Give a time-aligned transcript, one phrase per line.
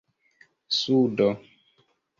[0.71, 1.31] sudo